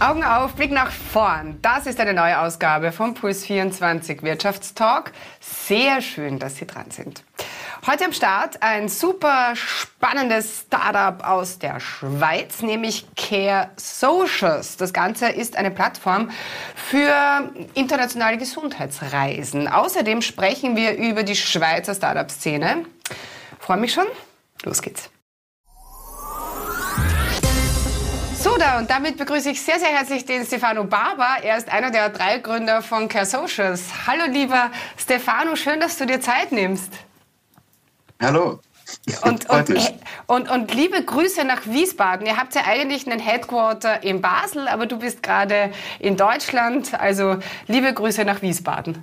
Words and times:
Augen 0.00 0.22
auf, 0.22 0.54
Blick 0.54 0.70
nach 0.70 0.92
vorn. 0.92 1.58
Das 1.60 1.86
ist 1.86 1.98
eine 1.98 2.14
neue 2.14 2.38
Ausgabe 2.38 2.92
vom 2.92 3.14
Puls 3.14 3.44
24 3.44 4.22
Wirtschaftstalk. 4.22 5.10
Sehr 5.40 6.00
schön, 6.02 6.38
dass 6.38 6.54
Sie 6.54 6.68
dran 6.68 6.92
sind. 6.92 7.24
Heute 7.84 8.04
am 8.04 8.12
Start 8.12 8.62
ein 8.62 8.88
super 8.88 9.56
spannendes 9.56 10.66
Startup 10.66 11.26
aus 11.26 11.58
der 11.58 11.80
Schweiz, 11.80 12.62
nämlich 12.62 13.06
Care 13.16 13.70
Socials. 13.76 14.76
Das 14.76 14.92
Ganze 14.92 15.30
ist 15.30 15.56
eine 15.56 15.72
Plattform 15.72 16.30
für 16.76 17.50
internationale 17.74 18.38
Gesundheitsreisen. 18.38 19.66
Außerdem 19.66 20.22
sprechen 20.22 20.76
wir 20.76 20.96
über 20.96 21.24
die 21.24 21.34
Schweizer 21.34 21.96
Startup-Szene. 21.96 22.84
Freue 23.58 23.78
mich 23.78 23.92
schon. 23.92 24.06
Los 24.62 24.80
geht's. 24.80 25.10
Da 28.58 28.78
und 28.78 28.90
damit 28.90 29.16
begrüße 29.16 29.50
ich 29.50 29.62
sehr, 29.62 29.78
sehr 29.78 29.90
herzlich 29.90 30.24
den 30.24 30.44
Stefano 30.44 30.82
Barber. 30.82 31.36
Er 31.44 31.58
ist 31.58 31.68
einer 31.68 31.92
der 31.92 32.08
drei 32.08 32.38
Gründer 32.38 32.82
von 32.82 33.08
Care 33.08 33.24
Socials. 33.24 33.82
Hallo, 34.06 34.24
lieber 34.28 34.72
Stefano, 34.96 35.54
schön, 35.54 35.78
dass 35.78 35.96
du 35.96 36.06
dir 36.06 36.20
Zeit 36.20 36.50
nimmst. 36.50 36.92
Hallo. 38.20 38.58
Und, 39.22 39.48
und, 39.48 39.70
und, 40.26 40.50
und, 40.50 40.74
liebe 40.74 41.04
Grüße 41.04 41.44
nach 41.44 41.66
Wiesbaden. 41.66 42.26
Ihr 42.26 42.36
habt 42.36 42.54
ja 42.56 42.62
eigentlich 42.66 43.06
einen 43.06 43.20
Headquarter 43.20 44.02
in 44.02 44.20
Basel, 44.20 44.66
aber 44.66 44.86
du 44.86 44.98
bist 44.98 45.22
gerade 45.22 45.70
in 46.00 46.16
Deutschland. 46.16 46.98
Also 46.98 47.36
liebe 47.68 47.92
Grüße 47.92 48.24
nach 48.24 48.42
Wiesbaden. 48.42 49.02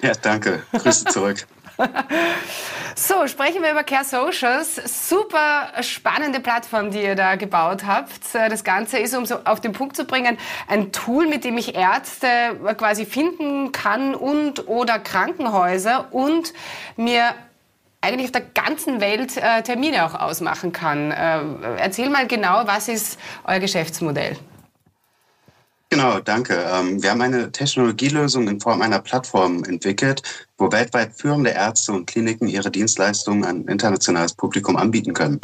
Ja, 0.00 0.12
danke. 0.14 0.62
Grüße 0.72 1.04
zurück. 1.06 1.46
So, 2.96 3.26
sprechen 3.28 3.62
wir 3.62 3.70
über 3.70 3.82
Care 3.82 4.04
Socials. 4.04 5.08
Super 5.08 5.72
spannende 5.80 6.40
Plattform, 6.40 6.90
die 6.90 7.02
ihr 7.02 7.14
da 7.14 7.36
gebaut 7.36 7.84
habt. 7.86 8.34
Das 8.34 8.62
Ganze 8.62 8.98
ist, 8.98 9.16
um 9.16 9.24
so 9.24 9.36
auf 9.44 9.60
den 9.60 9.72
Punkt 9.72 9.96
zu 9.96 10.04
bringen, 10.04 10.36
ein 10.68 10.92
Tool, 10.92 11.26
mit 11.26 11.44
dem 11.44 11.56
ich 11.56 11.74
Ärzte 11.74 12.26
quasi 12.76 13.06
finden 13.06 13.72
kann 13.72 14.14
und 14.14 14.68
oder 14.68 14.98
Krankenhäuser 14.98 16.12
und 16.12 16.52
mir 16.96 17.34
eigentlich 18.02 18.26
auf 18.26 18.32
der 18.32 18.42
ganzen 18.42 19.00
Welt 19.00 19.36
äh, 19.36 19.62
Termine 19.62 20.04
auch 20.04 20.14
ausmachen 20.14 20.72
kann. 20.72 21.10
Äh, 21.10 21.40
erzähl 21.78 22.10
mal 22.10 22.26
genau, 22.26 22.62
was 22.66 22.88
ist 22.88 23.18
euer 23.44 23.60
Geschäftsmodell? 23.60 24.36
Genau, 25.92 26.20
danke. 26.20 26.54
Ähm, 26.54 27.02
wir 27.02 27.10
haben 27.10 27.20
eine 27.20 27.50
Technologielösung 27.50 28.46
in 28.46 28.60
Form 28.60 28.80
einer 28.80 29.00
Plattform 29.00 29.64
entwickelt, 29.64 30.22
wo 30.56 30.70
weltweit 30.70 31.12
führende 31.16 31.50
Ärzte 31.50 31.90
und 31.92 32.06
Kliniken 32.06 32.46
ihre 32.46 32.70
Dienstleistungen 32.70 33.44
an 33.44 33.66
internationales 33.66 34.32
Publikum 34.32 34.76
anbieten 34.76 35.14
können. 35.14 35.40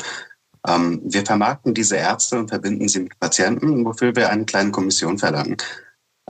Ähm, 0.68 1.00
wir 1.04 1.26
vermarkten 1.26 1.74
diese 1.74 1.96
Ärzte 1.96 2.38
und 2.38 2.48
verbinden 2.48 2.88
sie 2.88 3.00
mit 3.00 3.18
Patienten, 3.18 3.84
wofür 3.84 4.14
wir 4.14 4.30
eine 4.30 4.44
kleine 4.44 4.70
Kommission 4.70 5.18
verlangen. 5.18 5.56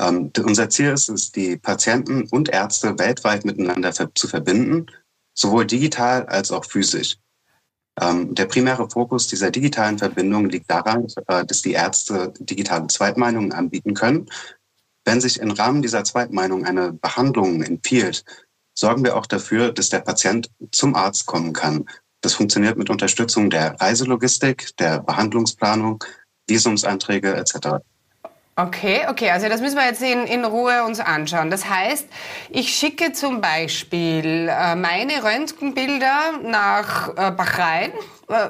Ähm, 0.01 0.33
unser 0.43 0.71
Ziel 0.71 0.93
ist 0.93 1.11
es, 1.11 1.31
die 1.31 1.59
Patienten 1.59 2.27
und 2.31 2.49
Ärzte 2.49 2.99
weltweit 2.99 3.45
miteinander 3.45 3.93
zu 3.93 4.29
verbinden, 4.29 4.87
sowohl 5.35 5.67
digital 5.67 6.25
als 6.27 6.51
auch 6.51 6.65
physisch. 6.65 7.19
Ähm, 8.01 8.35
der 8.35 8.47
primäre 8.47 8.89
Fokus 8.91 9.27
dieser 9.27 9.51
digitalen 9.51 9.99
Verbindung 9.99 10.49
liegt 10.49 10.71
daran, 10.71 11.07
äh, 11.29 11.45
dass 11.45 11.63
die 11.63 11.73
Ärzte 11.73 12.33
digitale 12.39 12.89
Zweitmeinungen 12.89 13.53
anbieten 13.53 13.95
können. 13.95 14.27
Wenn 15.05 15.21
sich 15.21 15.41
im 15.41 15.53
Rahmen 15.53 15.83
dieser 15.83 16.05
Zweitmeinung 16.05 16.65
eine 16.65 16.93
Behandlung 16.93 17.63
empfiehlt, 17.63 18.25
sorgen 18.75 19.05
wir 19.05 19.17
auch 19.17 19.27
dafür, 19.27 19.73
dass 19.73 19.89
der 19.89 20.01
Patient 20.01 20.51
zum 20.73 20.95
Arzt 20.95 21.27
kommen 21.27 21.53
kann. 21.53 21.87
Das 22.21 22.35
funktioniert 22.35 22.77
mit 22.77 22.91
Unterstützung 22.91 23.51
der 23.51 23.81
Reiselogistik, 23.81 24.77
der 24.79 25.01
Behandlungsplanung, 25.01 26.03
Visumsanträge 26.49 27.35
etc. 27.35 27.83
Okay, 28.59 29.03
okay, 29.11 29.31
also 29.31 29.51
das 29.51 29.61
müssen 29.61 29.77
wir 29.77 29.85
jetzt 29.85 30.01
in, 30.01 30.27
in 30.27 30.43
Ruhe 30.47 30.83
uns 30.85 30.99
anschauen. 30.99 31.51
Das 31.51 31.69
heißt, 31.69 32.07
ich 32.49 32.75
schicke 32.75 33.13
zum 33.13 33.43
Beispiel 33.43 34.49
äh, 34.51 34.75
meine 34.75 35.23
Röntgenbilder 35.23 36.39
nach 36.43 37.11
äh, 37.11 37.31
Bahrain 37.33 37.93
äh, 38.29 38.49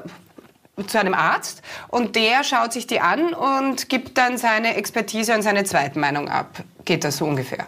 zu 0.86 1.00
einem 1.00 1.14
Arzt 1.14 1.60
und 1.88 2.14
der 2.14 2.44
schaut 2.44 2.72
sich 2.72 2.86
die 2.86 3.00
an 3.00 3.34
und 3.34 3.88
gibt 3.88 4.16
dann 4.16 4.38
seine 4.38 4.76
Expertise 4.76 5.34
und 5.34 5.42
seine 5.42 5.64
Zweitmeinung 5.64 6.28
ab. 6.28 6.62
Geht 6.84 7.02
das 7.02 7.16
so 7.16 7.24
ungefähr? 7.24 7.66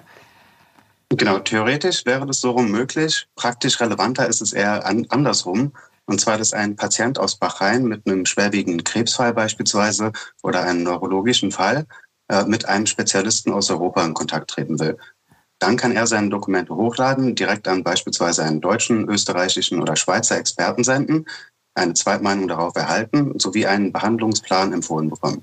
Genau, 1.08 1.40
theoretisch 1.40 2.06
wäre 2.06 2.24
das 2.24 2.40
so 2.40 2.52
rum 2.52 2.70
möglich. 2.70 3.26
Praktisch 3.34 3.80
relevanter 3.80 4.28
ist 4.28 4.42
es 4.42 4.52
eher 4.52 4.86
an, 4.86 5.06
andersrum. 5.08 5.72
Und 6.06 6.20
zwar, 6.20 6.38
dass 6.38 6.52
ein 6.52 6.76
Patient 6.76 7.18
aus 7.18 7.36
Bahrain 7.36 7.84
mit 7.84 8.06
einem 8.06 8.26
schwerwiegenden 8.26 8.84
Krebsfall 8.84 9.34
beispielsweise 9.34 10.12
oder 10.42 10.62
einem 10.62 10.84
neurologischen 10.84 11.50
Fall 11.50 11.84
äh, 12.28 12.44
mit 12.44 12.68
einem 12.68 12.86
Spezialisten 12.86 13.52
aus 13.52 13.70
Europa 13.70 14.04
in 14.04 14.14
Kontakt 14.14 14.50
treten 14.50 14.78
will. 14.78 14.98
Dann 15.58 15.76
kann 15.76 15.92
er 15.92 16.06
seine 16.06 16.28
Dokumente 16.28 16.74
hochladen, 16.74 17.34
direkt 17.34 17.66
an 17.66 17.82
beispielsweise 17.82 18.44
einen 18.44 18.60
deutschen, 18.60 19.08
österreichischen 19.08 19.82
oder 19.82 19.96
Schweizer 19.96 20.38
Experten 20.38 20.84
senden, 20.84 21.26
eine 21.74 21.94
Zweitmeinung 21.94 22.48
darauf 22.48 22.76
erhalten 22.76 23.38
sowie 23.38 23.66
einen 23.66 23.92
Behandlungsplan 23.92 24.72
empfohlen 24.72 25.10
bekommen. 25.10 25.42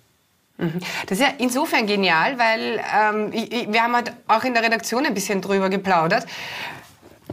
Mhm. 0.57 0.79
Das 1.07 1.19
ist 1.19 1.25
ja 1.25 1.33
insofern 1.37 1.85
genial, 1.85 2.37
weil 2.37 2.81
ähm, 2.93 3.31
wir 3.33 3.83
haben 3.83 3.95
halt 3.95 4.13
auch 4.27 4.43
in 4.43 4.53
der 4.53 4.63
Redaktion 4.63 5.05
ein 5.05 5.13
bisschen 5.13 5.41
drüber 5.41 5.69
geplaudert. 5.69 6.25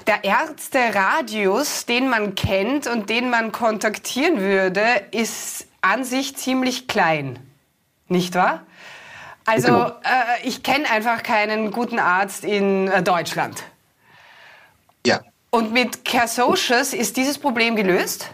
Der 0.07 0.25
Ärzte-Radius, 0.25 1.87
den 1.87 2.09
man 2.09 2.35
kennt 2.35 2.87
und 2.87 3.11
den 3.11 3.31
man 3.31 3.53
kontaktieren 3.53 4.41
würde, 4.41 4.85
ist 5.13 5.67
an 5.83 6.05
sich 6.05 6.37
ziemlich 6.37 6.89
klein. 6.89 7.39
Nicht 8.09 8.35
wahr? 8.35 8.67
Also 9.45 9.71
äh, 9.71 9.91
ich 10.45 10.63
kenne 10.63 10.89
einfach 10.91 11.23
keinen 11.23 11.71
guten 11.71 11.99
Arzt 11.99 12.45
in 12.45 12.89
äh, 12.89 13.03
Deutschland. 13.03 13.63
Ja. 15.07 15.21
Und 15.51 15.73
mit 15.73 16.05
Care 16.05 16.29
Socials 16.29 16.95
ist 16.95 17.17
dieses 17.17 17.39
Problem 17.39 17.77
gelöst? 17.77 18.31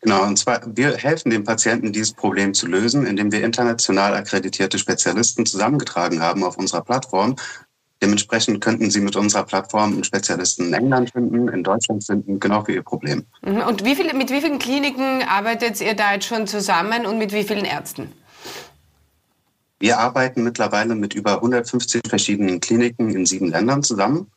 Genau, 0.00 0.22
und 0.24 0.38
zwar 0.38 0.60
wir 0.64 0.96
helfen 0.96 1.30
den 1.30 1.44
Patienten, 1.44 1.92
dieses 1.92 2.12
Problem 2.12 2.54
zu 2.54 2.66
lösen, 2.66 3.06
indem 3.06 3.32
wir 3.32 3.44
international 3.44 4.14
akkreditierte 4.14 4.78
Spezialisten 4.78 5.46
zusammengetragen 5.46 6.22
haben 6.22 6.44
auf 6.44 6.56
unserer 6.58 6.82
Plattform. 6.82 7.36
Dementsprechend 8.02 8.60
könnten 8.60 8.90
Sie 8.90 9.00
mit 9.00 9.16
unserer 9.16 9.44
Plattform 9.44 9.94
einen 9.94 10.04
Spezialisten 10.04 10.66
in 10.66 10.74
England 10.74 11.10
finden, 11.10 11.48
in 11.48 11.64
Deutschland 11.64 12.04
finden, 12.04 12.38
genau 12.38 12.62
für 12.62 12.72
Ihr 12.72 12.82
Problem. 12.82 13.24
Mhm. 13.42 13.62
Und 13.62 13.84
wie 13.84 13.96
viele, 13.96 14.12
mit 14.12 14.30
wie 14.30 14.40
vielen 14.40 14.58
Kliniken 14.58 15.22
arbeitet 15.26 15.80
ihr 15.80 15.94
da 15.94 16.12
jetzt 16.12 16.26
schon 16.26 16.46
zusammen 16.46 17.06
und 17.06 17.18
mit 17.18 17.32
wie 17.32 17.42
vielen 17.42 17.64
Ärzten? 17.64 18.12
Wir 19.78 19.98
arbeiten 19.98 20.42
mittlerweile 20.42 20.94
mit 20.94 21.14
über 21.14 21.34
150 21.34 22.02
verschiedenen 22.08 22.60
Kliniken 22.60 23.14
in 23.14 23.26
sieben 23.26 23.48
Ländern 23.48 23.82
zusammen, 23.82 24.30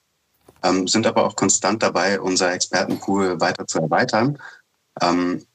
ähm, 0.64 0.88
sind 0.88 1.08
aber 1.08 1.26
auch 1.26 1.36
konstant 1.36 1.82
dabei, 1.82 2.20
unser 2.20 2.54
Expertenpool 2.54 3.40
weiter 3.40 3.66
zu 3.66 3.80
erweitern. 3.80 4.38
Ähm, 5.02 5.46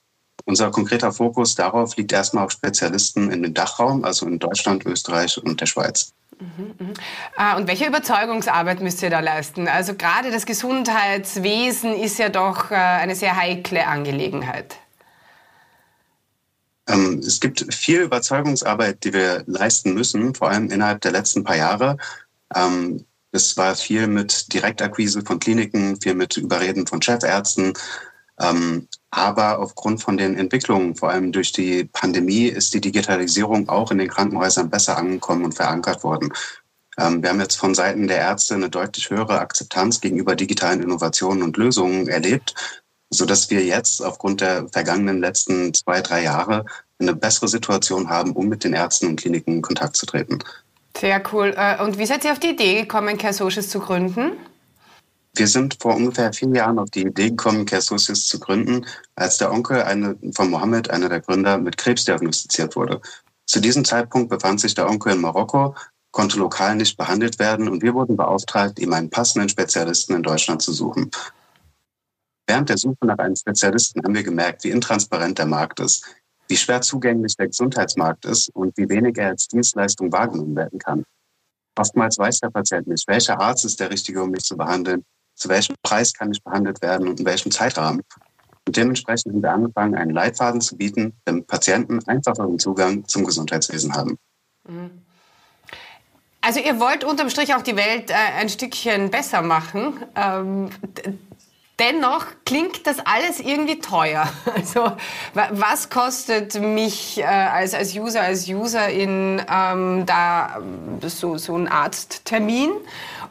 unser 0.47 0.71
konkreter 0.71 1.12
Fokus 1.12 1.55
darauf 1.55 1.97
liegt 1.97 2.12
erstmal 2.12 2.45
auf 2.45 2.50
Spezialisten 2.50 3.31
in 3.31 3.43
den 3.43 3.55
Dachraum, 3.55 4.05
also 4.05 4.27
in 4.27 4.39
Deutschland, 4.39 4.84
Österreich 4.84 5.43
und 5.43 5.61
der 5.61 5.67
Schweiz. 5.67 6.12
Mhm, 6.39 6.75
mh. 6.78 6.95
Ah, 7.37 7.56
und 7.56 7.69
welche 7.69 7.87
Überzeugungsarbeit 7.87 8.81
müsst 8.81 9.03
ihr 9.03 9.11
da 9.11 9.21
leisten? 9.21 9.69
Also 9.69 9.95
gerade 9.95 10.31
das 10.31 10.47
Gesundheitswesen 10.47 11.95
ist 11.95 12.19
ja 12.19 12.28
doch 12.28 12.71
äh, 12.71 12.75
eine 12.75 13.15
sehr 13.15 13.37
heikle 13.37 13.87
Angelegenheit. 13.87 14.77
Ähm, 16.89 17.21
es 17.21 17.41
gibt 17.41 17.72
viel 17.75 18.03
Überzeugungsarbeit, 18.03 19.05
die 19.05 19.12
wir 19.12 19.45
leisten 19.47 19.95
müssen, 19.95 20.34
vor 20.34 20.50
allem 20.50 20.71
innerhalb 20.71 21.00
der 21.00 21.12
letzten 21.12 21.45
paar 21.45 21.56
Jahre. 21.56 21.97
Ähm, 22.55 23.06
es 23.33 23.56
war 23.56 23.75
viel 23.75 24.06
mit 24.06 24.53
Direktakquise 24.53 25.22
von 25.22 25.41
Kliniken, 25.41 26.00
viel 26.00 26.15
mit 26.15 26.37
Überreden 26.37 26.87
von 26.87 27.03
Chefärzten. 27.03 27.72
Ähm, 28.41 28.89
aber 29.10 29.60
aufgrund 29.60 30.03
von 30.03 30.16
den 30.16 30.36
Entwicklungen, 30.36 30.95
vor 30.97 31.10
allem 31.10 31.33
durch 31.33 31.53
die 31.53 31.84
Pandemie, 31.84 32.47
ist 32.47 32.75
die 32.75 32.81
Digitalisierung 32.81 33.69
auch 33.69 33.91
in 33.91 33.98
den 33.98 34.09
Krankenhäusern 34.09 34.71
besser 34.71 34.98
angekommen 34.98 35.45
und 35.45 35.54
verankert 35.54 36.03
worden. 36.04 36.33
wir 36.97 37.28
haben 37.28 37.41
jetzt 37.41 37.57
von 37.57 37.75
Seiten 37.75 38.07
der 38.07 38.19
Ärzte 38.19 38.54
eine 38.54 38.71
deutlich 38.71 39.10
höhere 39.10 39.41
Akzeptanz 39.41 40.01
gegenüber 40.01 40.36
digitalen 40.36 40.81
Innovationen 40.81 41.42
und 41.42 41.57
Lösungen 41.57 42.07
erlebt 42.07 42.54
so 43.15 43.25
dass 43.25 43.51
wir 43.51 43.65
jetzt 43.65 44.03
aufgrund 44.03 44.41
der 44.41 44.69
vergangenen 44.69 45.21
letzten 45.21 45.72
zwei, 45.72 46.01
drei 46.01 46.22
Jahre 46.22 46.65
eine 46.99 47.15
bessere 47.15 47.49
Situation 47.49 48.09
haben, 48.09 48.33
um 48.33 48.49
mit 48.49 48.65
den 48.65 48.72
Ärzten 48.72 49.07
und 49.09 49.16
Kliniken 49.21 49.55
in 49.55 49.63
Kontakt 49.63 49.97
zu 49.97 50.07
treten. 50.07 50.39
Sehr 50.97 51.22
cool. 51.33 51.55
Äh, 51.57 51.83
und 51.83 51.99
wie 51.99 52.07
seid 52.07 52.25
ihr 52.25 52.33
auf 52.33 52.39
die 52.39 52.51
Idee 52.51 52.83
gekommen, 52.83 53.19
Care 53.19 53.33
Socials 53.33 53.69
zu 53.69 53.81
gründen? 53.81 54.33
Wir 55.37 55.49
sind 55.49 55.77
vor 55.81 55.97
ungefähr 55.97 56.33
vier 56.33 56.49
Jahren 56.51 56.78
auf 56.78 56.91
die 56.91 57.03
Idee 57.03 57.31
gekommen, 57.31 57.66
Care 57.66 57.83
Socials 57.83 58.27
zu 58.28 58.39
gründen, 58.39 58.87
als 59.17 59.39
der 59.39 59.53
Onkel 59.53 59.83
eine, 59.83 60.17
von 60.33 60.51
Mohammed, 60.51 60.91
einer 60.91 61.09
der 61.09 61.21
Gründer, 61.21 61.59
mit 61.59 61.77
Krebs 61.77 62.05
diagnostiziert 62.05 62.77
wurde. 62.77 63.01
Zu 63.47 63.60
diesem 63.60 63.84
Zeitpunkt 63.84 64.31
befand 64.31 64.60
sich 64.60 64.75
der 64.75 64.89
Onkel 64.89 65.13
in 65.13 65.21
Marokko, 65.21 65.75
konnte 66.13 66.39
lokal 66.39 66.77
nicht 66.77 66.97
behandelt 66.97 67.41
werden 67.41 67.69
und 67.69 67.83
wir 67.83 67.95
wurden 67.95 68.17
beauftragt, 68.17 68.78
ihm 68.78 68.93
einen 68.93 69.10
passenden 69.10 69.49
Spezialisten 69.49 70.15
in 70.15 70.22
Deutschland 70.22 70.63
zu 70.63 70.72
suchen. 70.72 71.10
Während 72.47 72.69
der 72.69 72.79
Suche 72.79 73.07
nach 73.07 73.19
einem 73.19 73.37
Spezialisten 73.37 74.03
haben 74.05 74.15
wir 74.15 74.23
gemerkt, 74.23 74.65
wie 74.65 74.71
intransparent 74.71 75.39
der 75.39 75.47
Markt 75.47 75.81
ist. 75.81 76.05
wie 76.49 76.57
schwer 76.57 76.83
zugänglich 76.83 77.37
der 77.37 77.49
Gesundheitsmarkt 77.49 78.27
ist 78.27 78.51
und 78.55 78.77
wie 78.77 78.89
wenig 78.89 79.17
er 79.17 79.29
als 79.29 79.49
Dienstleistung 79.49 80.13
wahrgenommen 80.13 80.55
werden 80.55 80.79
kann. 80.79 81.05
Oftmals 81.77 82.19
weiß 82.19 82.41
der 82.41 82.51
Patient 82.51 82.87
nicht, 82.87 83.09
welcher 83.09 83.41
Arzt 83.41 83.65
ist 83.65 83.81
der 83.81 83.91
richtige, 83.91 84.23
um 84.23 84.31
mich 84.31 84.45
zu 84.45 84.57
behandeln, 84.57 85.05
zu 85.35 85.49
welchem 85.49 85.75
Preis 85.83 86.13
kann 86.13 86.31
ich 86.31 86.43
behandelt 86.43 86.81
werden 86.83 87.09
und 87.09 87.19
in 87.19 87.27
welchem 87.27 87.51
Zeitrahmen. 87.51 88.03
Und 88.67 88.77
dementsprechend 88.77 89.33
haben 89.33 89.43
wir 89.43 89.53
angefangen, 89.53 89.95
einen 89.95 90.13
Leitfaden 90.13 90.61
zu 90.61 90.77
bieten, 90.77 91.15
damit 91.25 91.47
Patienten 91.47 91.99
einfacheren 92.07 92.59
Zugang 92.59 93.07
zum 93.09 93.25
Gesundheitswesen 93.25 93.95
haben. 93.95 94.19
Also 96.41 96.61
ihr 96.61 96.79
wollt 96.79 97.05
unterm 97.05 97.31
Strich 97.31 97.55
auch 97.55 97.63
die 97.63 97.77
Welt 97.77 98.11
äh, 98.11 98.15
ein 98.39 98.49
Stückchen 98.49 99.11
besser 99.11 99.43
machen. 99.43 99.95
Ähm, 101.78 102.00
dennoch 102.00 102.26
klingt 102.44 102.86
das 102.86 102.98
alles 103.04 103.41
irgendwie 103.41 103.78
teuer. 103.78 104.28
Also 104.54 104.92
was 105.34 105.91
kostet 105.91 106.60
mich 106.60 107.18
äh, 107.18 107.24
als, 107.24 107.74
als 107.74 107.94
User, 107.94 108.22
als 108.22 108.48
Userin 108.48 109.42
ähm, 109.48 110.06
da 110.06 110.60
so, 111.06 111.36
so 111.38 111.56
ein 111.56 111.68
Arzttermin 111.68 112.71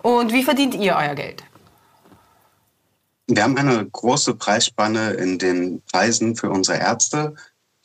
und 0.01 0.31
wie 0.31 0.43
verdient 0.43 0.75
ihr 0.75 0.95
euer 0.95 1.15
Geld? 1.15 1.43
Wir 3.27 3.43
haben 3.43 3.57
eine 3.57 3.85
große 3.85 4.35
Preisspanne 4.35 5.11
in 5.11 5.39
den 5.39 5.81
Preisen 5.91 6.35
für 6.35 6.49
unsere 6.49 6.77
Ärzte. 6.77 7.35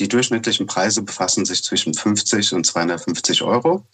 Die 0.00 0.08
durchschnittlichen 0.08 0.66
Preise 0.66 1.02
befassen 1.02 1.44
sich 1.44 1.62
zwischen 1.62 1.94
50 1.94 2.54
und 2.54 2.64
250 2.64 3.42
Euro. 3.42 3.86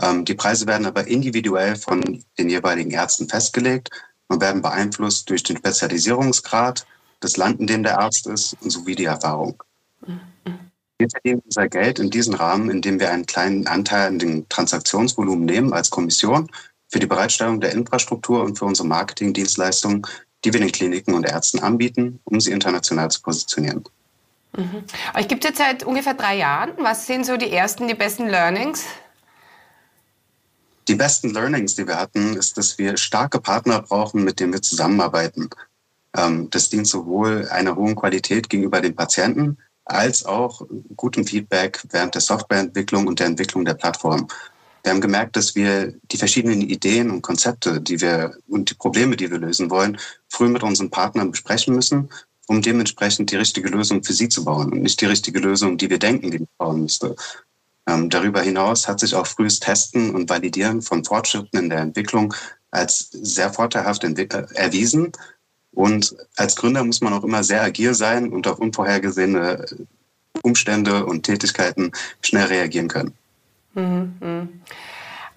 Ähm, 0.00 0.24
die 0.24 0.34
Preise 0.34 0.66
werden 0.66 0.86
aber 0.86 1.06
individuell 1.06 1.76
von 1.76 2.24
den 2.38 2.48
jeweiligen 2.48 2.90
Ärzten 2.90 3.28
festgelegt 3.28 3.90
und 4.28 4.40
werden 4.40 4.62
beeinflusst 4.62 5.28
durch 5.30 5.42
den 5.42 5.56
Spezialisierungsgrad, 5.56 6.86
das 7.20 7.36
Land, 7.36 7.60
in 7.60 7.66
dem 7.66 7.82
der 7.82 7.98
Arzt 7.98 8.26
ist, 8.26 8.56
sowie 8.60 8.94
die 8.94 9.06
Erfahrung. 9.06 9.62
Wir 10.98 11.08
verdienen 11.10 11.42
unser 11.44 11.68
Geld 11.68 11.98
in 11.98 12.10
diesem 12.10 12.34
Rahmen, 12.34 12.70
indem 12.70 13.00
wir 13.00 13.10
einen 13.10 13.26
kleinen 13.26 13.66
Anteil 13.66 14.08
an 14.08 14.18
dem 14.18 14.48
Transaktionsvolumen 14.48 15.44
nehmen 15.44 15.72
als 15.72 15.90
Kommission 15.90 16.50
für 16.88 16.98
die 16.98 17.06
Bereitstellung 17.06 17.60
der 17.60 17.72
Infrastruktur 17.72 18.42
und 18.42 18.58
für 18.58 18.64
unsere 18.64 18.88
Marketingdienstleistungen 18.88 20.06
die 20.44 20.52
wir 20.52 20.60
den 20.60 20.72
Kliniken 20.72 21.14
und 21.14 21.24
Ärzten 21.24 21.60
anbieten, 21.60 22.20
um 22.24 22.40
sie 22.40 22.52
international 22.52 23.10
zu 23.10 23.22
positionieren. 23.22 23.84
Mhm. 24.56 24.84
Euch 25.14 25.28
gibt 25.28 25.44
es 25.44 25.50
jetzt 25.50 25.58
seit 25.58 25.84
ungefähr 25.84 26.14
drei 26.14 26.36
Jahren. 26.36 26.72
Was 26.78 27.06
sind 27.06 27.26
so 27.26 27.36
die 27.36 27.50
ersten, 27.50 27.88
die 27.88 27.94
besten 27.94 28.28
Learnings? 28.28 28.84
Die 30.88 30.94
besten 30.94 31.30
Learnings, 31.30 31.74
die 31.74 31.86
wir 31.86 31.96
hatten, 31.96 32.34
ist, 32.34 32.56
dass 32.56 32.78
wir 32.78 32.96
starke 32.96 33.40
Partner 33.40 33.82
brauchen, 33.82 34.24
mit 34.24 34.40
denen 34.40 34.54
wir 34.54 34.62
zusammenarbeiten. 34.62 35.50
Ähm, 36.16 36.48
das 36.48 36.70
dient 36.70 36.86
sowohl 36.86 37.46
einer 37.50 37.76
hohen 37.76 37.94
Qualität 37.94 38.48
gegenüber 38.48 38.80
den 38.80 38.96
Patienten 38.96 39.58
als 39.84 40.24
auch 40.24 40.62
gutem 40.96 41.26
Feedback 41.26 41.82
während 41.90 42.14
der 42.14 42.22
Softwareentwicklung 42.22 43.06
und 43.06 43.20
der 43.20 43.26
Entwicklung 43.26 43.66
der 43.66 43.74
Plattform. 43.74 44.28
Wir 44.82 44.92
haben 44.92 45.00
gemerkt, 45.00 45.36
dass 45.36 45.54
wir 45.54 45.92
die 46.10 46.16
verschiedenen 46.16 46.62
Ideen 46.62 47.10
und 47.10 47.20
Konzepte, 47.20 47.80
die 47.80 48.00
wir 48.00 48.34
und 48.48 48.70
die 48.70 48.74
Probleme, 48.74 49.16
die 49.16 49.30
wir 49.30 49.38
lösen 49.38 49.70
wollen, 49.70 49.98
früh 50.28 50.48
mit 50.48 50.62
unseren 50.62 50.90
Partnern 50.90 51.30
besprechen 51.30 51.74
müssen, 51.74 52.08
um 52.46 52.62
dementsprechend 52.62 53.30
die 53.30 53.36
richtige 53.36 53.68
Lösung 53.68 54.02
für 54.02 54.14
sie 54.14 54.28
zu 54.30 54.44
bauen 54.44 54.72
und 54.72 54.82
nicht 54.82 55.00
die 55.00 55.06
richtige 55.06 55.40
Lösung, 55.40 55.76
die 55.76 55.90
wir 55.90 55.98
denken, 55.98 56.30
die 56.30 56.38
man 56.38 56.48
bauen 56.56 56.82
müsste. 56.82 57.14
Ähm, 57.88 58.10
darüber 58.10 58.42
hinaus 58.42 58.86
hat 58.86 59.00
sich 59.00 59.14
auch 59.14 59.26
frühes 59.26 59.60
Testen 59.60 60.14
und 60.14 60.28
Validieren 60.28 60.82
von 60.82 61.04
Fortschritten 61.04 61.58
in 61.58 61.70
der 61.70 61.78
Entwicklung 61.78 62.34
als 62.70 63.08
sehr 63.10 63.50
vorteilhaft 63.50 64.04
erwiesen. 64.04 65.12
Und 65.72 66.14
als 66.36 66.54
Gründer 66.56 66.84
muss 66.84 67.00
man 67.00 67.14
auch 67.14 67.24
immer 67.24 67.42
sehr 67.42 67.62
agil 67.62 67.94
sein 67.94 68.30
und 68.30 68.46
auf 68.46 68.58
unvorhergesehene 68.58 69.64
Umstände 70.42 71.06
und 71.06 71.22
Tätigkeiten 71.22 71.92
schnell 72.20 72.46
reagieren 72.46 72.88
können. 72.88 73.14
Mhm. 73.74 74.60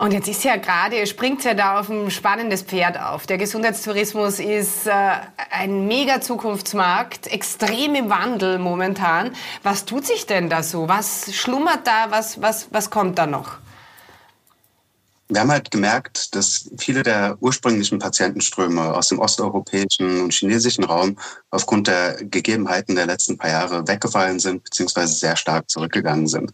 Und 0.01 0.13
jetzt 0.13 0.27
ist 0.27 0.43
ja 0.43 0.55
gerade, 0.55 1.05
springt 1.05 1.43
ja 1.43 1.53
da 1.53 1.79
auf 1.79 1.87
ein 1.87 2.09
spannendes 2.09 2.63
Pferd 2.63 2.99
auf. 2.99 3.27
Der 3.27 3.37
Gesundheitstourismus 3.37 4.39
ist 4.39 4.87
äh, 4.87 5.11
ein 5.51 5.87
mega 5.87 6.19
Zukunftsmarkt, 6.19 7.27
extrem 7.27 7.93
im 7.93 8.09
Wandel 8.09 8.57
momentan. 8.57 9.29
Was 9.61 9.85
tut 9.85 10.07
sich 10.07 10.25
denn 10.25 10.49
da 10.49 10.63
so? 10.63 10.89
Was 10.89 11.31
schlummert 11.35 11.85
da? 11.85 12.07
Was, 12.09 12.41
was, 12.41 12.69
was 12.71 12.89
kommt 12.89 13.19
da 13.19 13.27
noch? 13.27 13.59
Wir 15.29 15.41
haben 15.41 15.51
halt 15.51 15.69
gemerkt, 15.69 16.33
dass 16.33 16.71
viele 16.79 17.03
der 17.03 17.37
ursprünglichen 17.39 17.99
Patientenströme 17.99 18.95
aus 18.95 19.09
dem 19.09 19.19
osteuropäischen 19.19 20.21
und 20.21 20.33
chinesischen 20.33 20.83
Raum 20.83 21.19
aufgrund 21.51 21.87
der 21.87 22.15
Gegebenheiten 22.23 22.95
der 22.95 23.05
letzten 23.05 23.37
paar 23.37 23.51
Jahre 23.51 23.87
weggefallen 23.87 24.39
sind, 24.39 24.63
beziehungsweise 24.63 25.13
sehr 25.13 25.35
stark 25.35 25.69
zurückgegangen 25.69 26.25
sind. 26.25 26.53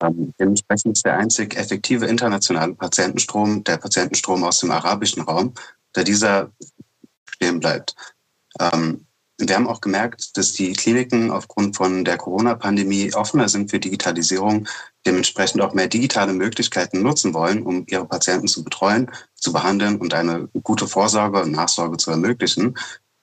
Ähm, 0.00 0.32
dementsprechend 0.38 0.96
ist 0.96 1.04
der 1.04 1.18
einzig 1.18 1.56
effektive 1.56 2.06
internationale 2.06 2.74
Patientenstrom 2.74 3.64
der 3.64 3.78
Patientenstrom 3.78 4.44
aus 4.44 4.60
dem 4.60 4.70
arabischen 4.70 5.22
Raum, 5.22 5.54
da 5.92 6.04
dieser 6.04 6.50
stehen 7.28 7.60
bleibt. 7.60 7.94
Ähm, 8.60 9.06
wir 9.40 9.54
haben 9.54 9.68
auch 9.68 9.80
gemerkt, 9.80 10.36
dass 10.36 10.52
die 10.52 10.72
Kliniken 10.72 11.30
aufgrund 11.30 11.76
von 11.76 12.04
der 12.04 12.16
Corona-Pandemie 12.16 13.14
offener 13.14 13.48
sind 13.48 13.70
für 13.70 13.78
Digitalisierung, 13.78 14.66
dementsprechend 15.06 15.60
auch 15.60 15.74
mehr 15.74 15.86
digitale 15.86 16.32
Möglichkeiten 16.32 17.02
nutzen 17.02 17.34
wollen, 17.34 17.62
um 17.62 17.84
ihre 17.88 18.04
Patienten 18.04 18.48
zu 18.48 18.64
betreuen, 18.64 19.10
zu 19.36 19.52
behandeln 19.52 19.98
und 19.98 20.12
eine 20.12 20.48
gute 20.64 20.88
Vorsorge 20.88 21.40
und 21.42 21.52
Nachsorge 21.52 21.98
zu 21.98 22.10
ermöglichen. 22.10 22.76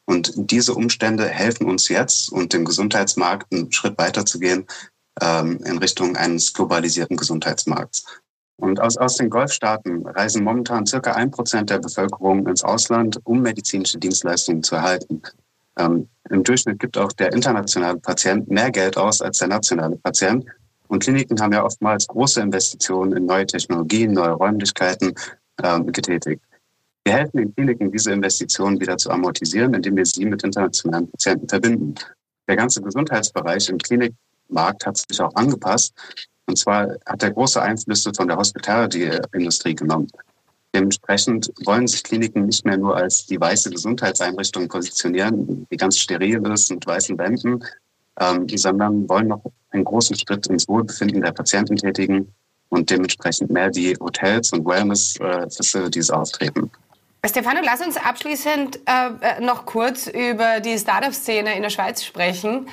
Und 0.06 0.32
diese 0.36 0.74
Umstände 0.74 1.28
helfen 1.28 1.68
uns 1.68 1.90
jetzt 1.90 2.32
und 2.32 2.54
dem 2.54 2.64
Gesundheitsmarkt 2.64 3.52
einen 3.52 3.72
Schritt 3.74 3.98
weiter 3.98 4.26
zu 4.26 4.40
gehen, 4.40 4.66
ähm, 5.22 5.60
in 5.66 5.78
Richtung 5.78 6.16
eines 6.16 6.54
globalisierten 6.54 7.18
Gesundheitsmarkts. 7.18 8.06
Und 8.58 8.80
aus, 8.80 8.98
aus 8.98 9.18
den 9.18 9.30
Golfstaaten 9.30 10.06
reisen 10.08 10.44
momentan 10.44 10.86
circa 10.86 11.12
ein 11.12 11.32
Prozent 11.32 11.70
der 11.70 11.80
Bevölkerung 11.80 12.48
ins 12.48 12.64
Ausland, 12.64 13.20
um 13.26 13.42
medizinische 13.42 13.98
Dienstleistungen 13.98 14.64
zu 14.64 14.76
erhalten. 14.76 15.22
Ähm, 15.78 16.08
Im 16.30 16.44
Durchschnitt 16.44 16.80
gibt 16.80 16.98
auch 16.98 17.12
der 17.12 17.34
internationale 17.34 17.98
Patient 17.98 18.50
mehr 18.50 18.72
Geld 18.72 18.98
aus 18.98 19.22
als 19.22 19.40
der 19.40 19.50
nationale 19.50 19.98
Patient. 19.98 20.46
Und 20.88 21.04
Kliniken 21.04 21.40
haben 21.42 21.52
ja 21.52 21.64
oftmals 21.64 22.08
große 22.08 22.40
Investitionen 22.40 23.14
in 23.18 23.26
neue 23.26 23.46
Technologien, 23.46 24.14
neue 24.14 24.32
Räumlichkeiten 24.32 25.14
ähm, 25.62 25.92
getätigt. 25.92 26.42
Wir 27.04 27.14
helfen 27.14 27.38
den 27.38 27.56
Kliniken, 27.56 27.92
diese 27.92 28.12
Investitionen 28.12 28.80
wieder 28.80 28.98
zu 28.98 29.12
amortisieren, 29.12 29.74
indem 29.74 29.98
wir 29.98 30.06
sie 30.06 30.26
mit 30.26 30.44
internationalen 30.44 31.10
Patienten 31.12 31.48
verbinden. 31.50 31.96
Der 32.48 32.56
ganze 32.56 32.82
Gesundheitsbereich 32.82 33.70
im 33.70 33.80
Klinik 33.80 34.14
Markt 34.50 34.86
hat 34.86 34.98
sich 34.98 35.20
auch 35.22 35.34
angepasst. 35.36 35.94
Und 36.48 36.58
zwar 36.58 36.96
hat 37.06 37.24
er 37.24 37.32
große 37.32 37.62
Einflüsse 37.62 38.12
von 38.16 38.28
der 38.28 38.38
Hospitality-Industrie 38.38 39.76
genommen. 39.76 40.08
Dementsprechend 40.76 41.52
wollen 41.66 41.88
sich 41.88 42.04
Kliniken 42.04 42.46
nicht 42.46 42.66
mehr 42.66 42.78
nur 42.78 42.96
als 42.98 43.26
die 43.26 43.40
weiße 43.40 43.70
Gesundheitseinrichtung 43.70 44.68
positionieren, 44.68 45.66
die 45.72 45.78
ganz 45.78 45.98
steril 45.98 46.46
ist 46.52 46.70
mit 46.70 46.86
weißen 46.86 47.18
Wänden, 47.18 47.64
ähm, 48.20 48.48
sondern 48.50 49.08
wollen 49.08 49.30
noch 49.30 49.42
einen 49.72 49.86
großen 49.86 50.18
Schritt 50.18 50.48
ins 50.48 50.68
Wohlbefinden 50.68 51.22
der 51.22 51.32
Patienten 51.32 51.78
tätigen 51.78 52.34
und 52.70 52.90
dementsprechend 52.90 53.52
mehr 53.52 53.70
die 53.70 53.96
Hotels 54.00 54.52
und 54.52 54.66
Wellness-Facilities 54.66 56.10
äh, 56.10 56.14
auftreten. 56.14 56.70
Stefano, 57.26 57.62
lass 57.64 57.82
uns 57.82 57.98
abschließend 57.98 58.80
äh, 58.86 59.42
noch 59.42 59.66
kurz 59.66 60.08
über 60.08 60.60
die 60.60 60.78
Startup-Szene 60.78 61.56
in 61.56 61.64
der 61.64 61.70
Schweiz 61.70 62.04
sprechen. 62.04 62.68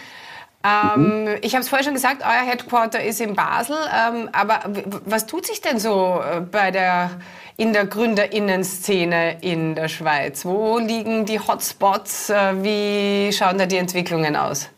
Ähm, 0.64 1.25
mhm. 1.25 1.37
Ich 1.42 1.54
habe 1.54 1.62
es 1.62 1.69
vorher 1.69 1.85
schon 1.85 1.95
gesagt, 1.95 2.23
euer 2.23 2.47
Headquarter 2.47 3.02
ist 3.02 3.21
in 3.21 3.35
Basel. 3.35 3.76
Ähm, 3.92 4.28
aber 4.33 4.61
was 5.04 5.26
tut 5.26 5.47
sich 5.47 5.61
denn 5.61 5.78
so 5.78 6.21
äh, 6.21 6.40
bei 6.40 6.71
der, 6.71 7.11
in 7.57 7.73
der 7.73 7.87
Gründerinnenszene 7.87 9.40
in 9.42 9.75
der 9.75 9.88
Schweiz? 9.88 10.45
Wo 10.45 10.78
liegen 10.78 11.26
die 11.26 11.40
Hotspots? 11.40 12.31
Äh, 12.31 12.62
wie 12.62 13.33
schauen 13.33 13.59
da 13.59 13.66
die 13.66 13.76
Entwicklungen 13.76 14.37
aus? 14.37 14.69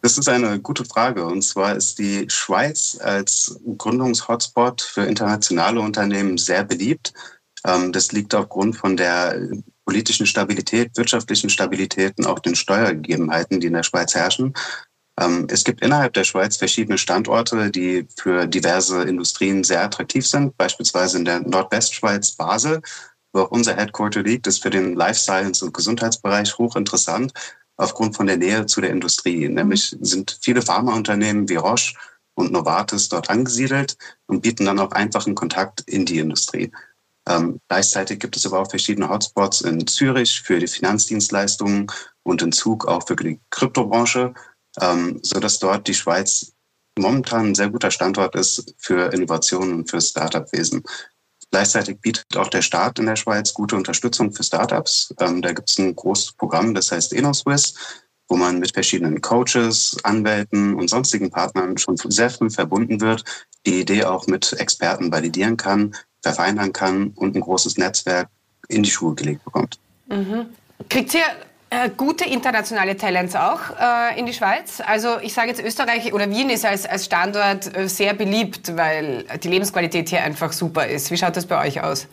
Das 0.00 0.16
ist 0.16 0.28
eine 0.28 0.60
gute 0.60 0.84
Frage. 0.84 1.26
Und 1.26 1.42
zwar 1.42 1.76
ist 1.76 1.98
die 1.98 2.30
Schweiz 2.30 2.96
als 3.02 3.60
Gründungshotspot 3.76 4.80
für 4.80 5.02
internationale 5.02 5.80
Unternehmen 5.80 6.38
sehr 6.38 6.64
beliebt. 6.64 7.12
Ähm, 7.66 7.92
das 7.92 8.12
liegt 8.12 8.34
aufgrund 8.34 8.76
von 8.76 8.96
der 8.96 9.38
politischen 9.88 10.26
Stabilität, 10.26 10.94
wirtschaftlichen 10.98 11.48
Stabilität 11.48 12.12
und 12.18 12.26
auch 12.26 12.40
den 12.40 12.54
Steuergegebenheiten, 12.54 13.58
die 13.58 13.68
in 13.68 13.72
der 13.72 13.82
Schweiz 13.82 14.14
herrschen. 14.14 14.52
Ähm, 15.18 15.46
es 15.50 15.64
gibt 15.64 15.80
innerhalb 15.80 16.12
der 16.12 16.24
Schweiz 16.24 16.58
verschiedene 16.58 16.98
Standorte, 16.98 17.70
die 17.70 18.06
für 18.20 18.46
diverse 18.46 19.04
Industrien 19.04 19.64
sehr 19.64 19.82
attraktiv 19.82 20.26
sind, 20.26 20.54
beispielsweise 20.58 21.16
in 21.16 21.24
der 21.24 21.40
Nordwestschweiz 21.40 22.32
Basel, 22.32 22.82
wo 23.32 23.40
auch 23.40 23.50
unser 23.50 23.76
Headquarter 23.76 24.22
liegt, 24.22 24.46
ist 24.46 24.62
für 24.62 24.68
den 24.68 24.94
Life 24.94 25.20
Science 25.20 25.62
und 25.62 25.72
Gesundheitsbereich 25.72 26.58
hochinteressant 26.58 27.32
aufgrund 27.78 28.14
von 28.14 28.26
der 28.26 28.36
Nähe 28.36 28.66
zu 28.66 28.82
der 28.82 28.90
Industrie. 28.90 29.48
Nämlich 29.48 29.96
sind 30.02 30.38
viele 30.42 30.60
Pharmaunternehmen 30.60 31.48
wie 31.48 31.56
Roche 31.56 31.94
und 32.34 32.52
Novartis 32.52 33.08
dort 33.08 33.30
angesiedelt 33.30 33.96
und 34.26 34.42
bieten 34.42 34.66
dann 34.66 34.80
auch 34.80 34.92
einfachen 34.92 35.34
Kontakt 35.34 35.80
in 35.86 36.04
die 36.04 36.18
Industrie. 36.18 36.70
Ähm, 37.28 37.60
gleichzeitig 37.68 38.20
gibt 38.20 38.36
es 38.36 38.46
aber 38.46 38.60
auch 38.60 38.70
verschiedene 38.70 39.08
Hotspots 39.08 39.60
in 39.60 39.86
Zürich 39.86 40.40
für 40.40 40.58
die 40.58 40.66
Finanzdienstleistungen 40.66 41.86
und 42.22 42.42
in 42.42 42.52
Zug 42.52 42.86
auch 42.86 43.06
für 43.06 43.16
die 43.16 43.40
Kryptobranche. 43.50 44.34
ähm, 44.80 45.20
sodass 45.22 45.58
dort 45.58 45.88
die 45.88 45.94
Schweiz 45.94 46.52
momentan 46.98 47.46
ein 47.46 47.54
sehr 47.54 47.70
guter 47.70 47.90
Standort 47.90 48.34
ist 48.34 48.74
für 48.78 49.12
Innovationen 49.12 49.74
und 49.74 49.90
für 49.90 50.00
Startup-Wesen. 50.00 50.82
Gleichzeitig 51.50 52.00
bietet 52.00 52.36
auch 52.36 52.48
der 52.48 52.62
Staat 52.62 52.98
in 52.98 53.06
der 53.06 53.16
Schweiz 53.16 53.54
gute 53.54 53.76
Unterstützung 53.76 54.32
für 54.32 54.42
Startups. 54.42 55.14
Ähm, 55.20 55.40
da 55.40 55.52
gibt 55.52 55.70
es 55.70 55.78
ein 55.78 55.96
großes 55.96 56.32
Programm, 56.32 56.74
das 56.74 56.92
heißt 56.92 57.12
InnoSwiss, 57.12 57.74
wo 58.28 58.36
man 58.36 58.58
mit 58.58 58.72
verschiedenen 58.72 59.20
Coaches, 59.20 59.96
Anwälten 60.02 60.74
und 60.74 60.88
sonstigen 60.88 61.30
Partnern 61.30 61.78
schon 61.78 61.96
sehr 61.96 62.30
früh 62.30 62.50
verbunden 62.50 63.00
wird, 63.00 63.24
die 63.66 63.80
Idee 63.80 64.04
auch 64.04 64.26
mit 64.26 64.52
Experten 64.54 65.10
validieren 65.10 65.56
kann, 65.56 65.94
verfeinern 66.22 66.72
kann 66.72 67.12
und 67.16 67.34
ein 67.34 67.40
großes 67.40 67.78
Netzwerk 67.78 68.28
in 68.68 68.82
die 68.82 68.90
Schuhe 68.90 69.14
gelegt 69.14 69.44
bekommt. 69.44 69.78
Mhm. 70.08 70.46
Kriegt 70.88 71.14
ihr 71.14 71.24
äh, 71.70 71.90
gute 71.94 72.24
internationale 72.24 72.96
Talents 72.96 73.34
auch 73.34 73.60
äh, 73.78 74.18
in 74.18 74.24
die 74.24 74.32
Schweiz. 74.32 74.80
Also 74.84 75.18
ich 75.20 75.34
sage 75.34 75.48
jetzt 75.48 75.62
Österreich 75.62 76.14
oder 76.14 76.30
Wien 76.30 76.48
ist 76.48 76.64
als, 76.64 76.86
als 76.86 77.04
Standort 77.04 77.76
äh, 77.76 77.88
sehr 77.88 78.14
beliebt, 78.14 78.76
weil 78.76 79.24
die 79.42 79.48
Lebensqualität 79.48 80.08
hier 80.08 80.22
einfach 80.22 80.52
super 80.52 80.86
ist. 80.86 81.10
Wie 81.10 81.18
schaut 81.18 81.36
das 81.36 81.46
bei 81.46 81.66
euch 81.66 81.82
aus? 81.82 82.08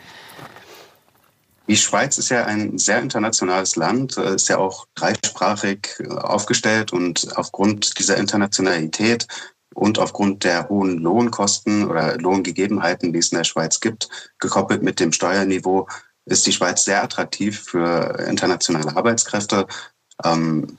Die 1.68 1.78
Schweiz 1.78 2.18
ist 2.18 2.30
ja 2.30 2.46
ein 2.46 2.78
sehr 2.78 3.00
internationales 3.00 3.76
Land, 3.76 4.18
äh, 4.18 4.36
ist 4.36 4.50
ja 4.50 4.58
auch 4.58 4.86
dreisprachig 4.96 5.96
äh, 6.00 6.08
aufgestellt 6.10 6.94
und 6.94 7.36
aufgrund 7.38 7.98
dieser 7.98 8.18
Internationalität 8.18 9.28
und 9.74 10.00
aufgrund 10.00 10.44
der 10.44 10.70
hohen 10.70 11.00
Lohnkosten 11.00 11.90
oder 11.90 12.18
Lohngegebenheiten, 12.18 13.12
die 13.12 13.20
es 13.20 13.32
in 13.32 13.40
der 13.40 13.44
Schweiz 13.44 13.80
gibt, 13.80 14.10
gekoppelt 14.40 14.84
mit 14.84 15.00
dem 15.00 15.12
Steuerniveau, 15.12 15.88
ist 16.26 16.46
die 16.46 16.54
Schweiz 16.54 16.86
sehr 16.86 17.04
attraktiv 17.04 17.60
für 17.60 18.26
internationale 18.28 18.96
Arbeitskräfte. 18.96 19.68
Ähm, 20.24 20.78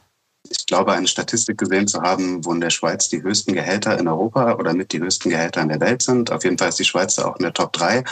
ich 0.48 0.66
glaube, 0.66 0.92
eine 0.92 1.08
Statistik 1.08 1.58
gesehen 1.58 1.88
zu 1.88 2.00
haben, 2.02 2.44
wo 2.44 2.52
in 2.52 2.60
der 2.60 2.70
Schweiz 2.70 3.08
die 3.08 3.22
höchsten 3.22 3.52
Gehälter 3.52 3.98
in 3.98 4.06
Europa 4.06 4.54
oder 4.54 4.74
mit 4.74 4.92
die 4.92 5.00
höchsten 5.00 5.30
Gehälter 5.30 5.60
in 5.60 5.68
der 5.68 5.80
Welt 5.80 6.02
sind. 6.02 6.30
Auf 6.30 6.44
jeden 6.44 6.56
Fall 6.56 6.68
ist 6.68 6.78
die 6.78 6.84
Schweiz 6.84 7.18
auch 7.18 7.36
in 7.36 7.42
der 7.42 7.52
Top 7.52 7.72
3, 7.72 8.04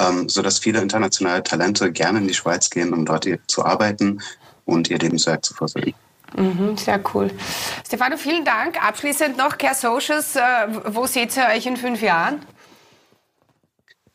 ähm, 0.00 0.28
sodass 0.28 0.58
viele 0.58 0.80
internationale 0.80 1.42
Talente 1.42 1.92
gerne 1.92 2.18
in 2.18 2.28
die 2.28 2.34
Schweiz 2.34 2.70
gehen, 2.70 2.92
um 2.92 3.04
dort 3.04 3.28
zu 3.46 3.64
arbeiten 3.64 4.20
und 4.64 4.90
ihr 4.90 4.98
Lebenswerk 4.98 5.44
zu 5.44 5.54
verfolgen. 5.54 5.94
Mhm, 6.36 6.76
sehr 6.76 7.00
cool. 7.12 7.30
Stefano, 7.86 8.16
vielen 8.16 8.44
Dank. 8.44 8.82
Abschließend 8.82 9.36
noch 9.36 9.58
Care 9.58 9.74
Socials. 9.74 10.36
Äh, 10.36 10.40
wo 10.86 11.06
seht 11.06 11.36
ihr 11.36 11.46
euch 11.54 11.66
in 11.66 11.76
fünf 11.76 12.00
Jahren? 12.00 12.40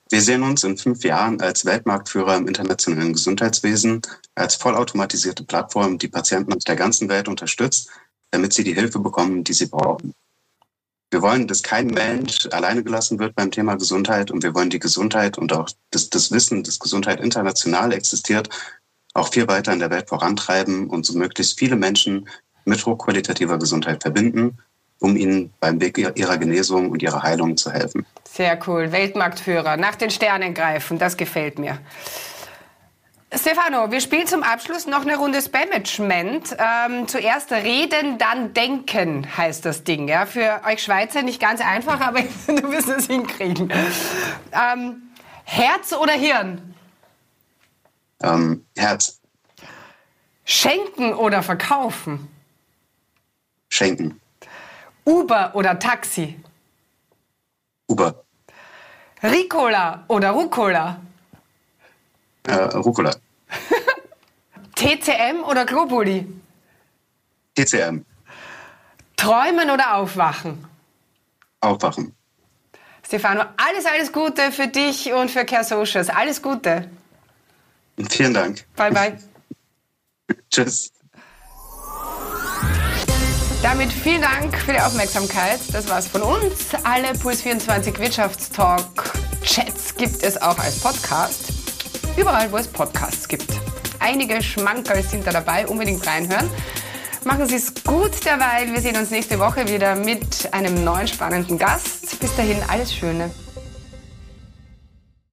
Wir 0.10 0.22
sehen 0.22 0.42
uns 0.42 0.64
in 0.64 0.78
fünf 0.78 1.04
Jahren 1.04 1.42
als 1.42 1.66
Weltmarktführer 1.66 2.38
im 2.38 2.48
internationalen 2.48 3.14
Gesundheitswesen, 3.14 4.02
als 4.36 4.56
vollautomatisierte 4.56 5.44
Plattform, 5.44 5.98
die 5.98 6.08
Patienten 6.08 6.54
aus 6.54 6.64
der 6.64 6.78
ganzen 6.78 7.10
Welt 7.10 7.28
unterstützt, 7.28 7.90
damit 8.32 8.54
sie 8.54 8.64
die 8.64 8.74
Hilfe 8.74 9.00
bekommen, 9.00 9.44
die 9.44 9.54
sie 9.54 9.66
brauchen. 9.68 10.14
Wir 11.10 11.22
wollen, 11.22 11.48
dass 11.48 11.64
kein 11.64 11.88
Mensch 11.88 12.48
alleine 12.52 12.84
gelassen 12.84 13.18
wird 13.18 13.34
beim 13.36 13.50
Thema 13.50 13.76
Gesundheit 13.76 14.30
und 14.30 14.44
wir 14.44 14.54
wollen 14.54 14.70
die 14.70 14.80
Gesundheit 14.80 15.38
und 15.38 15.54
auch 15.54 15.70
das, 15.92 16.10
das 16.10 16.32
Wissen, 16.32 16.64
dass 16.64 16.80
Gesundheit 16.80 17.22
international 17.22 17.94
existiert, 17.94 18.50
auch 19.14 19.32
viel 19.32 19.48
weiter 19.48 19.72
in 19.72 19.80
der 19.80 19.90
Welt 19.90 20.10
vorantreiben 20.10 20.90
und 20.90 21.06
so 21.06 21.18
möglichst 21.18 21.58
viele 21.58 21.78
Menschen 21.78 22.28
mit 22.66 22.86
hochqualitativer 22.86 23.58
Gesundheit 23.58 24.02
verbinden, 24.02 24.58
um 25.00 25.16
ihnen 25.16 25.54
beim 25.62 25.80
Weg 25.80 25.98
ihrer 25.98 26.38
Genesung 26.38 26.90
und 26.90 27.02
ihrer 27.02 27.24
Heilung 27.24 27.56
zu 27.56 27.72
helfen. 27.72 28.06
Sehr 28.30 28.60
cool. 28.68 28.92
Weltmarktführer. 28.92 29.78
Nach 29.78 29.96
den 29.96 30.10
Sternen 30.10 30.54
greifen. 30.54 31.00
Das 31.00 31.16
gefällt 31.16 31.58
mir. 31.58 31.80
Stefano, 33.34 33.92
wir 33.92 34.00
spielen 34.00 34.26
zum 34.26 34.42
Abschluss 34.42 34.88
noch 34.88 35.02
eine 35.02 35.18
Runde 35.18 35.42
Spamagement. 35.42 36.56
Ähm, 36.58 37.08
zuerst 37.10 37.52
reden, 37.52 38.18
dann 38.18 38.54
denken 38.54 39.28
heißt 39.36 39.66
das 39.66 39.84
Ding. 39.84 40.08
Ja? 40.08 40.26
Für 40.26 40.62
euch 40.66 40.82
Schweizer 40.82 41.24
nicht 41.24 41.42
ganz 41.42 41.60
einfach, 41.60 42.00
aber 42.00 42.22
du 42.48 42.72
wirst 42.72 42.88
es 42.88 43.08
hinkriegen. 43.08 43.72
Ähm, 44.54 45.02
Herz 45.44 45.92
oder 45.92 46.14
Hirn? 46.14 46.74
Ähm, 48.24 48.66
Herz. 48.78 49.20
Schenken 50.46 51.14
oder 51.14 51.44
verkaufen? 51.44 52.30
Schenken. 53.68 54.22
Uber 55.04 55.52
oder 55.54 55.78
Taxi? 55.78 56.40
Uber. 57.88 58.24
Ricola 59.22 60.06
oder 60.08 60.32
Rucola? 60.32 61.02
Äh, 62.48 62.56
Rucola. 62.78 63.16
TCM 64.76 65.44
oder 65.48 65.66
Globuli? 65.66 66.26
TCM. 67.56 68.06
Träumen 69.16 69.70
oder 69.70 69.96
aufwachen? 69.96 70.66
Aufwachen. 71.60 72.16
Stefano, 73.06 73.44
alles, 73.58 73.86
alles 73.86 74.12
Gute 74.12 74.52
für 74.52 74.68
dich 74.68 75.12
und 75.14 75.32
für 75.32 75.46
Care 75.46 75.64
Socials. 75.64 76.10
Alles 76.10 76.42
Gute. 76.42 76.90
Vielen 78.10 78.34
Dank. 78.34 78.66
Bye, 78.76 78.92
bye. 78.92 79.18
Tschüss. 80.50 80.92
Damit 83.64 83.92
vielen 83.92 84.22
Dank 84.22 84.56
für 84.58 84.74
die 84.74 84.80
Aufmerksamkeit. 84.80 85.60
Das 85.74 85.90
war's 85.90 86.08
von 86.08 86.22
uns. 86.22 86.74
Alle 86.84 87.10
Puls24 87.14 87.98
Wirtschaftstalk 87.98 89.12
Chats 89.44 89.96
gibt 89.96 90.24
es 90.24 90.40
auch 90.42 90.60
als 90.60 90.80
Podcast. 90.80 91.47
Überall, 92.18 92.52
wo 92.52 92.58
es 92.58 92.68
Podcasts 92.68 93.28
gibt. 93.28 93.48
Einige 94.00 94.42
Schmankerl 94.42 95.04
sind 95.04 95.28
da 95.28 95.32
dabei. 95.32 95.68
Unbedingt 95.68 96.06
reinhören. 96.06 96.50
Machen 97.24 97.48
Sie 97.48 97.56
es 97.56 97.74
gut 97.84 98.26
derweil. 98.26 98.74
Wir 98.74 98.82
sehen 98.82 98.98
uns 98.98 99.12
nächste 99.12 99.38
Woche 99.38 99.68
wieder 99.68 99.96
mit 99.96 100.52
einem 100.52 100.84
neuen 100.84 101.08
spannenden 101.08 101.60
Gast. 101.60 102.20
Bis 102.20 102.36
dahin 102.36 102.58
alles 102.68 102.92
Schöne. 102.94 103.30